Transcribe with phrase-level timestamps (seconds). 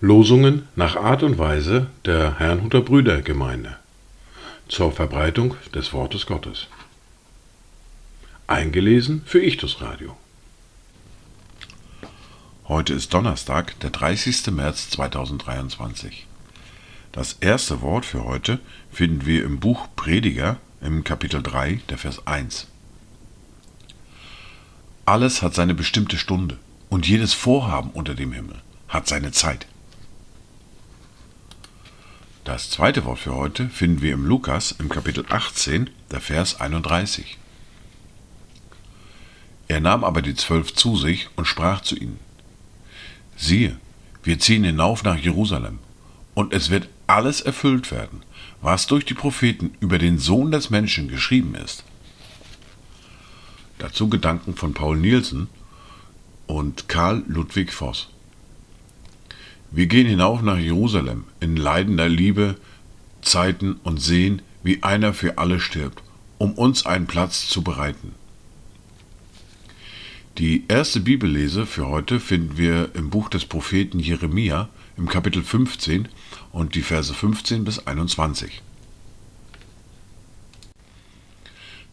[0.00, 3.76] Losungen nach Art und Weise der Herrnhuter Brüdergemeinde
[4.68, 6.68] zur Verbreitung des Wortes Gottes.
[8.46, 10.16] Eingelesen für Ichtus Radio.
[12.68, 14.46] Heute ist Donnerstag, der 30.
[14.52, 16.26] März 2023.
[17.12, 18.60] Das erste Wort für heute
[18.90, 22.68] finden wir im Buch Prediger im Kapitel 3, der Vers 1.
[25.06, 29.68] Alles hat seine bestimmte Stunde und jedes Vorhaben unter dem Himmel hat seine Zeit.
[32.42, 37.38] Das zweite Wort für heute finden wir im Lukas im Kapitel 18, der Vers 31.
[39.68, 42.18] Er nahm aber die Zwölf zu sich und sprach zu ihnen,
[43.36, 43.76] siehe,
[44.24, 45.78] wir ziehen hinauf nach Jerusalem,
[46.34, 48.24] und es wird alles erfüllt werden,
[48.60, 51.84] was durch die Propheten über den Sohn des Menschen geschrieben ist.
[53.78, 55.48] Dazu Gedanken von Paul Nielsen
[56.46, 58.08] und Karl Ludwig Voss.
[59.70, 62.56] Wir gehen hinauf nach Jerusalem in leidender Liebe,
[63.20, 66.02] Zeiten und sehen, wie einer für alle stirbt,
[66.38, 68.14] um uns einen Platz zu bereiten.
[70.38, 76.08] Die erste Bibellese für heute finden wir im Buch des Propheten Jeremia im Kapitel 15
[76.52, 78.62] und die Verse 15 bis 21.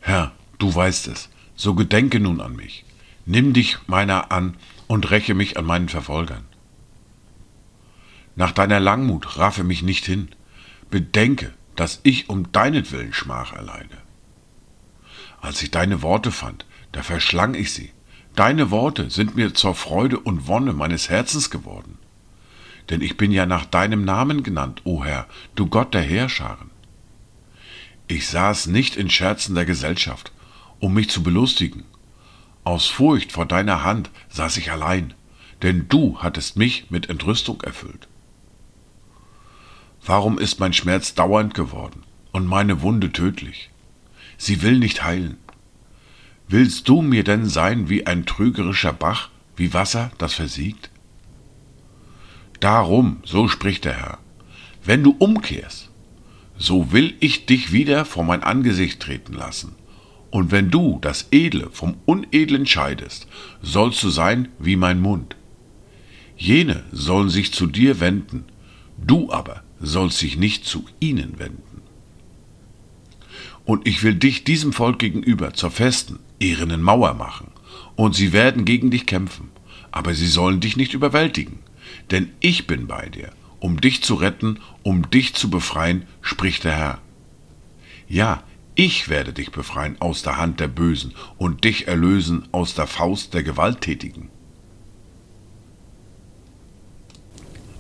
[0.02, 2.86] Herr, du weißt es, so gedenke nun an mich,
[3.26, 6.46] nimm dich meiner an und räche mich an meinen Verfolgern.
[8.36, 10.30] Nach deiner Langmut raffe mich nicht hin,
[10.90, 13.98] bedenke, dass ich um deinetwillen Schmach erleide.
[15.42, 17.92] Als ich deine Worte fand, da verschlang ich sie.
[18.36, 21.98] Deine Worte sind mir zur Freude und Wonne meines Herzens geworden.
[22.90, 26.72] Denn ich bin ja nach deinem Namen genannt, o Herr, du Gott der Heerscharen.
[28.08, 30.32] Ich saß nicht in scherzender Gesellschaft,
[30.84, 31.86] um mich zu belustigen.
[32.66, 35.14] Aus Furcht vor deiner Hand saß ich allein,
[35.62, 38.10] denn du hattest mich mit Entrüstung erfüllt.
[40.06, 42.04] Warum ist mein Schmerz dauernd geworden
[42.34, 43.70] und meine Wunde tödlich?
[44.38, 45.38] Sie will nicht heilen.
[46.50, 50.90] Willst du mir denn sein wie ein trügerischer Bach, wie Wasser, das versiegt?
[52.60, 54.18] Darum, so spricht der Herr,
[54.84, 55.90] wenn du umkehrst,
[56.58, 59.78] so will ich dich wieder vor mein Angesicht treten lassen.
[60.34, 63.28] Und wenn du das Edle vom Unedlen scheidest,
[63.62, 65.36] sollst du sein wie mein Mund.
[66.36, 68.46] Jene sollen sich zu dir wenden,
[68.98, 71.84] du aber sollst dich nicht zu ihnen wenden.
[73.64, 77.52] Und ich will dich diesem Volk gegenüber zur festen, ehrenen Mauer machen,
[77.96, 79.52] und sie werden gegen dich kämpfen,
[79.92, 81.60] aber sie sollen dich nicht überwältigen,
[82.10, 83.30] denn ich bin bei dir,
[83.60, 87.02] um dich zu retten, um dich zu befreien, spricht der Herr.
[88.08, 88.42] Ja,
[88.76, 93.34] ich werde dich befreien aus der Hand der Bösen und dich erlösen aus der Faust
[93.34, 94.30] der Gewalttätigen.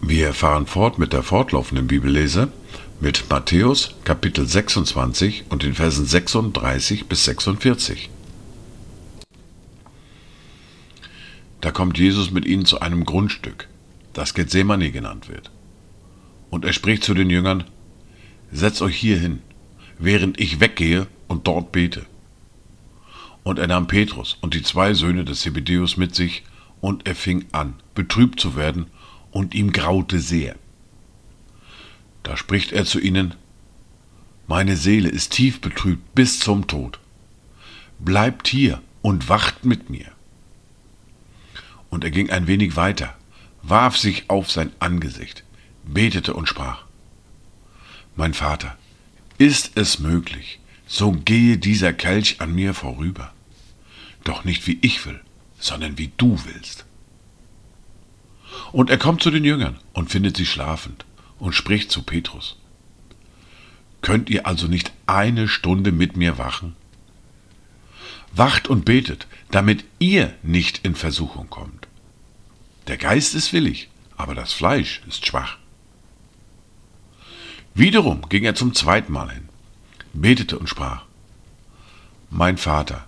[0.02, 2.52] Wir fahren fort mit der fortlaufenden Bibellese
[3.00, 8.10] mit Matthäus Kapitel 26 und den Versen 36 bis 46.
[11.62, 13.70] Da kommt Jesus mit ihnen zu einem Grundstück,
[14.14, 15.52] das Gethsemane genannt wird.
[16.50, 17.64] Und er spricht zu den Jüngern,
[18.52, 19.42] Setzt euch hier hin,
[20.04, 22.06] während ich weggehe und dort bete.
[23.44, 26.44] Und er nahm Petrus und die zwei Söhne des Zebedeus mit sich,
[26.82, 28.88] und er fing an, betrübt zu werden,
[29.32, 30.56] und ihm graute sehr.
[32.24, 33.36] Da spricht er zu ihnen,
[34.46, 37.00] Meine Seele ist tief betrübt bis zum Tod.
[38.00, 40.12] Bleibt hier und wacht mit mir.
[41.90, 43.16] Und er ging ein wenig weiter,
[43.62, 45.46] warf sich auf sein Angesicht,
[45.86, 46.84] betete und sprach,
[48.18, 48.78] Mein Vater,
[49.44, 53.34] ist es möglich, so gehe dieser Kelch an mir vorüber,
[54.24, 55.20] doch nicht wie ich will,
[55.60, 56.86] sondern wie du willst.
[58.72, 61.04] Und er kommt zu den Jüngern und findet sie schlafend
[61.40, 62.56] und spricht zu Petrus.
[64.02, 66.78] Könnt ihr also nicht eine Stunde mit mir wachen?
[68.32, 71.90] Wacht und betet, damit ihr nicht in Versuchung kommt.
[72.88, 75.58] Der Geist ist willig, aber das Fleisch ist schwach.
[77.76, 79.50] Wiederum ging er zum zweiten Mal hin,
[80.14, 81.06] betete und sprach,
[82.30, 83.08] Mein Vater,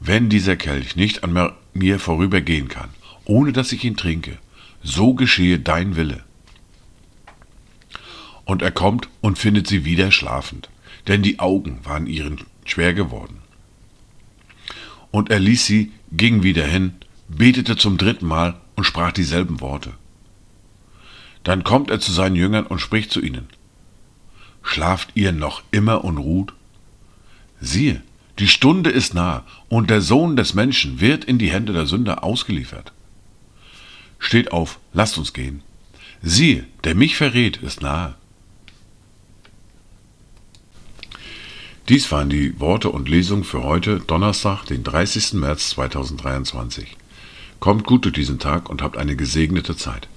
[0.00, 2.90] wenn dieser Kelch nicht an mir vorübergehen kann,
[3.24, 4.38] ohne dass ich ihn trinke,
[4.82, 6.24] so geschehe dein Wille.
[8.44, 10.70] Und er kommt und findet sie wieder schlafend,
[11.06, 13.38] denn die Augen waren ihren schwer geworden.
[15.12, 16.94] Und er ließ sie, ging wieder hin,
[17.28, 19.92] betete zum dritten Mal und sprach dieselben Worte.
[21.44, 23.46] Dann kommt er zu seinen Jüngern und spricht zu ihnen.
[24.62, 26.52] Schlaft ihr noch immer und ruht?
[27.60, 28.02] Siehe,
[28.38, 32.24] Die Stunde ist nah und der Sohn des Menschen wird in die Hände der Sünder
[32.24, 32.92] ausgeliefert.
[34.18, 35.62] Steht auf, lasst uns gehen.
[36.22, 38.14] Siehe, der mich verrät, ist nahe.
[41.90, 45.34] Dies waren die Worte und Lesungen für heute, Donnerstag, den 30.
[45.34, 46.96] März 2023.
[47.58, 50.08] Kommt gut durch diesen Tag und habt eine gesegnete Zeit.